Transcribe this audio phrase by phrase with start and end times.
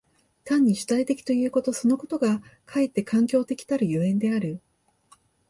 [0.45, 4.59] 単に主体的ということそのことがかえって環境的たる所以である。